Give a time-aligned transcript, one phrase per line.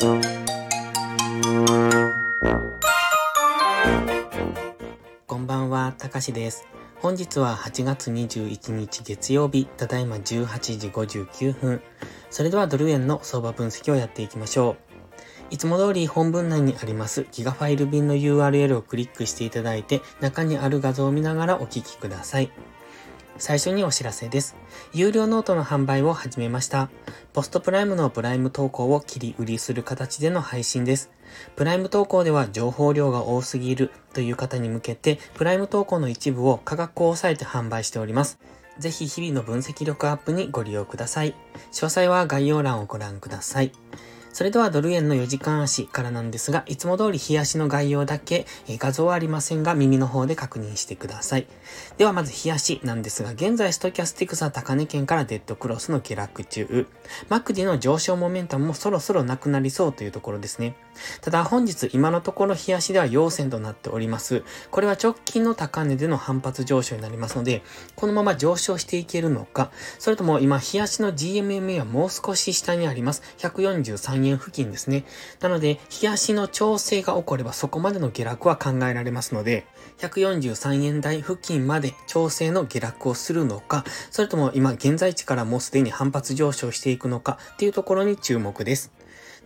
[0.00, 0.06] こ
[5.36, 6.68] んばんは、たかしです。
[7.00, 11.82] 本日は8月21日月曜日、ただいま18時59分。
[12.30, 14.76] それではドル円の相場分析をやっていきましょ
[15.50, 15.52] う。
[15.52, 22.52] いつも通り本文内にありますギガファイル便の URL をクリックしていただいて中にある画像を見ながらお聞きください。
[23.38, 24.56] 最初にお知らせです。
[24.92, 26.90] 有料ノートの販売を始めました。
[27.32, 31.10] ポストプライムのプライム投稿を切り売りする形での配信です。
[31.56, 38.38] プライム投稿では情報量が多すぎるという方に向けて、プライム投稿の一部を価格を抑えて販売しております。
[38.78, 41.34] ぜひ日々の分析力アップにご利用ください。
[41.72, 43.72] 詳細は概要欄をご覧ください。
[44.38, 51.48] それではドル円の4時間足からなんですが、いつも通り日足の概要だけ、え画像はありませんが耳の方で確認してください。
[51.96, 56.86] ではまず日足なんですが、現在ストキャスティクスは高値圏からデッドクロスの下落中。
[57.28, 60.76] マクディの上昇モメンタムもそろそろなくなりそうというところですね。
[61.20, 64.44] ただ本日今のところ日足では陽線となっております。
[64.70, 67.64] これは直近の高値での反発上昇になりますので、
[67.96, 73.22] このまま上昇していけるのか、それとも今日足の GMMA はもう少し下にあります。
[73.38, 75.04] 143円付近ですね。
[75.40, 79.66] なので、日足の調整が起こればそこまでの下落は考えられますので、
[79.98, 88.97] 143円台付近まで調整の下落をするのか、それとも今現在地からもうすでに反発上昇していくのかっていうところに注目です。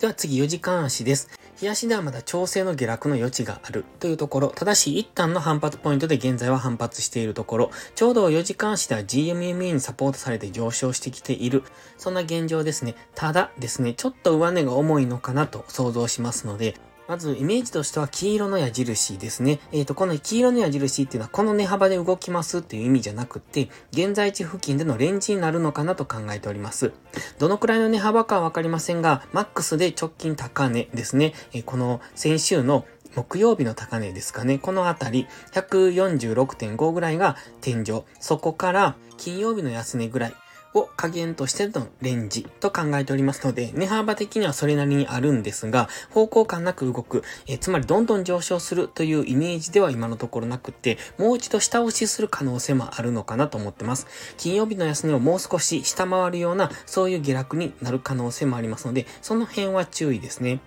[0.00, 1.28] では次4時間足です。
[1.60, 11.64] 冷やしではまだ調整の下落の余地があるというところ、ただし一旦の反発ポイントで現在は反発しているところ、ちょうど4時間足では GMME にサポートされて上昇してきている、
[11.98, 12.94] そんな現状ですね。
[13.14, 16.76] ただですね、ちょっと上値が重いのかなと想像しますので、
[17.10, 19.58] まず、イメージとしては黄色の矢印ですね。
[19.72, 26.92] えっ、ー、と、この黄色の矢印っていうのは、この値幅で動きますっていう意味じゃなくて、現在地付近でのレンジになるのかなと考えております。
[27.40, 31.34] どのくらいの値幅かはわかりませんが、マックスで直近高値ですね。
[31.52, 34.58] えー、この先週の木曜日の高値ですかね。
[34.58, 38.04] このあたり、146.5ぐらいが天井。
[38.20, 40.34] そこから、金曜日の安値ぐらい。
[40.74, 54.06] を加減としてのレンジと考えておりますので、値幅的にはそれなりにあるんですが、方向感なく動く、えつまりどんどん上昇するというイメージでは今のところなくて、もう一度下押しする可能性もあるのかなと思ってます。
[54.36, 60.60] 金曜日の安値をもう少し下回るような、そういう下落になる可能性もありますので、その辺は注意ですね。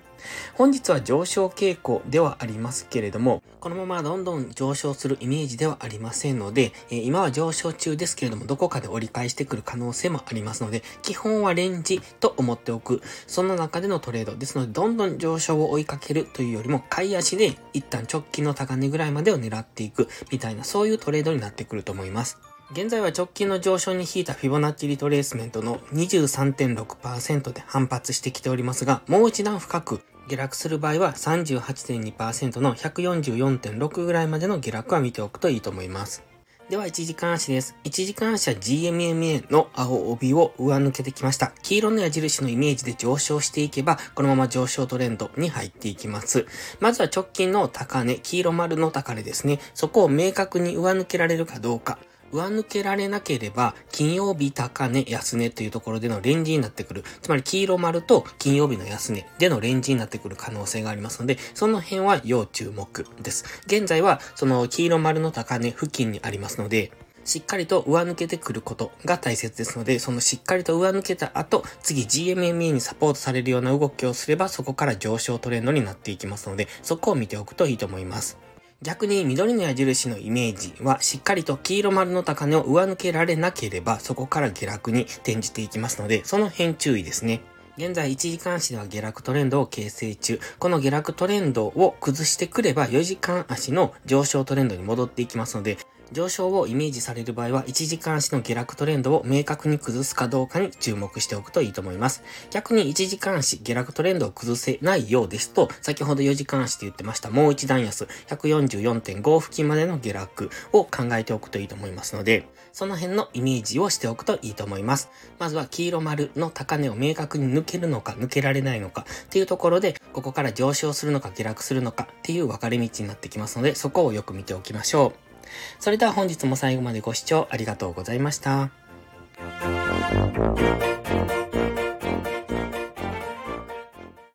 [0.55, 13.01] 本日は上昇傾向ではありますけれども、このままどんどん上昇するイメージではありませんので、え今は上昇中ですけれども、どこかで折り返してくる可能性もありますので、基本はレンジと思っておく。
[13.27, 22.37] その中でのトレードですので、どんどん上昇を追いかけるというよりも、買い足で一旦直近の高値ぐらいまでを狙っていくみたいな、そういうトレードになってくると思います。
[22.73, 36.23] 現在は直近の上昇に引いたフィボナッチリトレースメントの23.6%で反発してきておりますが、もう一段深く下落する場合は38.2%の144.6ぐらいまでの下落は見ておくといいと思います。
[36.69, 37.75] では、1時間足です。
[37.83, 41.51] 1時間足は GMMA の青帯を上抜けてきました。
[41.61, 46.47] 黄色の矢印のイメージで上昇していけば、このまま上昇トレンドに入っていきます。
[46.79, 49.59] まずは直近の高値、黄色丸の高値ですね。
[49.73, 51.99] そこを明確に上抜けられるかどうか。
[52.33, 57.03] 上抜けられなければ、金曜日高値、安値というところでのレンジになってくる。
[57.21, 63.45] つまり黄色丸と金曜日の安値でのレンジになってくる可能性がありますので、その辺は要注目です。
[63.67, 66.91] 現在は、その黄色丸の高値付近にありますので、
[67.25, 78.37] しっかりと上抜けてくることが大切ですので、そのしっかりと上抜けた後、次 GMMA にサポートされるような動きをすれば、そこから上昇トレンドになっていきますので、そこを見ておくといいと思います。
[78.83, 87.41] 逆に緑の矢印のイメージはしっかりと黄色丸の高値を上抜けられなければそこから下落に転じていきますので、その辺注意ですね。
[87.77, 90.39] 現在1時間足では下落トレンドを形成中。
[90.59, 95.77] この下落トレンドを崩してくれば4時間足の上昇トレンドに戻っていきますので、
[96.13, 102.23] 上昇をイメージされる場合は、1時間足の下落トレンドを明確に崩すかどうかに注目しておくといいと思います。
[102.51, 115.09] 逆に1時間足下落トレンドを崩せないようですと、先ほど4時間足で言ってましたもう一段安、144.5付近までの下落を考えておくといいと思いますので、その辺のイメージをしておくといいと思います。
[115.39, 125.32] まずは黄色丸の高値を明確に抜けるのか抜けられないのかっていうところで、ここから上昇するのか下落するのかっていう分かれ道になってきますので、そこをよく見ておきましょう。
[125.79, 128.71] それでは本日も最後までご視聴ありがとうございました。